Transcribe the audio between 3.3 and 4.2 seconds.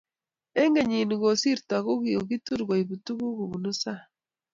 kobunu sang'